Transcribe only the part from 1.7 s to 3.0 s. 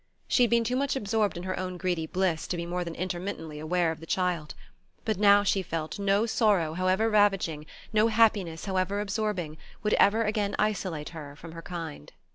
greedy bliss to be more than